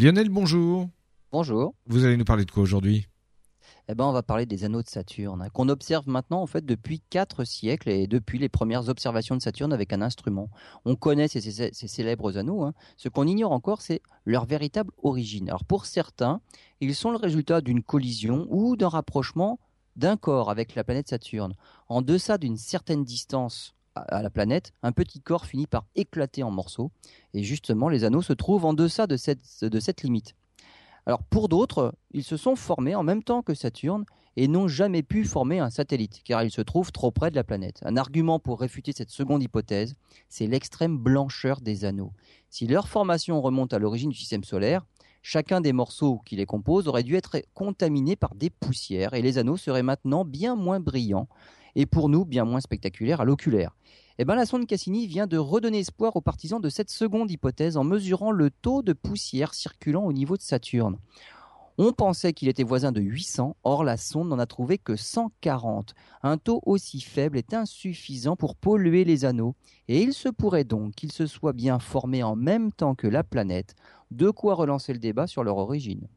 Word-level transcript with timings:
Lionel, 0.00 0.28
bonjour. 0.28 0.88
Bonjour. 1.32 1.74
Vous 1.86 2.04
allez 2.04 2.16
nous 2.16 2.24
parler 2.24 2.44
de 2.44 2.52
quoi 2.52 2.62
aujourd'hui? 2.62 3.08
Eh 3.88 3.96
ben, 3.96 4.04
on 4.04 4.12
va 4.12 4.22
parler 4.22 4.46
des 4.46 4.62
anneaux 4.62 4.84
de 4.84 4.88
Saturne, 4.88 5.42
hein, 5.42 5.48
qu'on 5.52 5.68
observe 5.68 6.08
maintenant 6.08 6.40
en 6.40 6.46
fait 6.46 6.64
depuis 6.64 7.00
quatre 7.10 7.42
siècles 7.42 7.88
et 7.88 8.06
depuis 8.06 8.38
les 8.38 8.48
premières 8.48 8.88
observations 8.88 9.34
de 9.34 9.42
Saturne 9.42 9.72
avec 9.72 9.92
un 9.92 10.00
instrument. 10.00 10.50
On 10.84 10.94
connaît 10.94 11.26
ces, 11.26 11.40
célèbres 11.72 12.38
anneaux. 12.38 12.62
Hein. 12.62 12.74
Ce 12.96 13.08
qu'on 13.08 13.26
ignore 13.26 13.50
encore, 13.50 13.82
c'est 13.82 14.00
leur 14.24 14.44
véritable 14.44 14.92
origine. 15.02 15.48
Alors 15.48 15.64
pour 15.64 15.84
certains, 15.84 16.40
ils 16.80 16.94
sont 16.94 17.10
le 17.10 17.16
résultat 17.16 17.60
d'une 17.60 17.82
collision 17.82 18.46
ou 18.50 18.76
d'un 18.76 18.90
rapprochement 18.90 19.58
d'un 19.96 20.16
corps 20.16 20.48
avec 20.48 20.76
la 20.76 20.84
planète 20.84 21.08
Saturne. 21.08 21.54
En 21.88 22.02
deçà 22.02 22.38
d'une 22.38 22.56
certaine 22.56 23.02
distance 23.02 23.74
à 23.94 24.22
la 24.22 24.30
planète, 24.30 24.72
un 24.82 24.92
petit 24.92 25.20
corps 25.20 25.46
finit 25.46 25.66
par 25.66 25.84
éclater 25.96 26.42
en 26.42 26.50
morceaux. 26.50 26.90
Et 27.34 27.42
justement, 27.42 27.88
les 27.88 28.04
anneaux 28.04 28.22
se 28.22 28.32
trouvent 28.32 28.64
en 28.64 28.74
deçà 28.74 29.06
de 29.06 29.16
cette 29.16 30.02
limite. 30.02 30.34
Alors 31.06 31.22
pour 31.22 31.48
d'autres, 31.48 31.94
ils 32.10 32.24
se 32.24 32.36
sont 32.36 32.54
formés 32.54 32.94
en 32.94 33.02
même 33.02 33.22
temps 33.22 33.42
que 33.42 33.54
Saturne 33.54 34.04
et 34.36 34.46
n'ont 34.46 34.68
jamais 34.68 35.02
pu 35.02 35.24
former 35.24 35.58
un 35.58 35.70
satellite, 35.70 36.20
car 36.22 36.44
ils 36.44 36.50
se 36.50 36.60
trouvent 36.60 36.92
trop 36.92 37.10
près 37.10 37.30
de 37.30 37.36
la 37.36 37.44
planète. 37.44 37.80
Un 37.82 37.96
argument 37.96 38.38
pour 38.38 38.60
réfuter 38.60 38.92
cette 38.92 39.10
seconde 39.10 39.42
hypothèse, 39.42 39.94
c'est 40.28 40.46
l'extrême 40.46 40.96
blancheur 40.96 41.60
des 41.60 41.84
anneaux. 41.84 42.12
Si 42.50 42.66
leur 42.66 42.88
formation 42.88 43.40
remonte 43.40 43.72
à 43.72 43.78
l'origine 43.78 44.10
du 44.10 44.16
système 44.16 44.44
solaire, 44.44 44.84
chacun 45.22 45.60
des 45.60 45.72
morceaux 45.72 46.20
qui 46.24 46.36
les 46.36 46.46
composent 46.46 46.86
aurait 46.86 47.02
dû 47.02 47.16
être 47.16 47.38
contaminé 47.54 48.14
par 48.14 48.34
des 48.36 48.50
poussières, 48.50 49.14
et 49.14 49.22
les 49.22 49.38
anneaux 49.38 49.56
seraient 49.56 49.82
maintenant 49.82 50.24
bien 50.24 50.54
moins 50.54 50.78
brillants, 50.78 51.28
et 51.78 51.86
pour 51.86 52.08
nous 52.08 52.24
bien 52.24 52.44
moins 52.44 52.60
spectaculaires 52.60 53.20
à 53.20 53.24
l'oculaire. 53.24 53.76
Eh 54.18 54.24
ben, 54.24 54.34
la 54.34 54.46
sonde 54.46 54.66
Cassini 54.66 55.06
vient 55.06 55.28
de 55.28 55.38
redonner 55.38 55.78
espoir 55.78 56.16
aux 56.16 56.20
partisans 56.20 56.60
de 56.60 56.68
cette 56.68 56.90
seconde 56.90 57.30
hypothèse 57.30 57.76
en 57.76 57.84
mesurant 57.84 58.32
le 58.32 58.50
taux 58.50 58.82
de 58.82 58.92
poussière 58.92 59.54
circulant 59.54 60.02
au 60.02 60.12
niveau 60.12 60.36
de 60.36 60.42
Saturne. 60.42 60.98
On 61.80 61.92
pensait 61.92 62.32
qu'il 62.32 62.48
était 62.48 62.64
voisin 62.64 62.90
de 62.90 63.00
800, 63.00 63.54
or 63.62 63.84
la 63.84 63.96
sonde 63.96 64.28
n'en 64.28 64.40
a 64.40 64.46
trouvé 64.46 64.76
que 64.76 64.96
140. 64.96 65.94
Un 66.24 66.36
taux 66.36 66.60
aussi 66.66 67.00
faible 67.00 67.38
est 67.38 67.54
insuffisant 67.54 68.34
pour 68.34 68.56
polluer 68.56 69.04
les 69.04 69.24
anneaux, 69.24 69.54
et 69.86 70.02
il 70.02 70.14
se 70.14 70.28
pourrait 70.28 70.64
donc 70.64 70.96
qu'ils 70.96 71.12
se 71.12 71.28
soient 71.28 71.52
bien 71.52 71.78
formés 71.78 72.24
en 72.24 72.34
même 72.34 72.72
temps 72.72 72.96
que 72.96 73.06
la 73.06 73.22
planète, 73.22 73.76
de 74.10 74.30
quoi 74.30 74.56
relancer 74.56 74.92
le 74.92 74.98
débat 74.98 75.28
sur 75.28 75.44
leur 75.44 75.58
origine. 75.58 76.08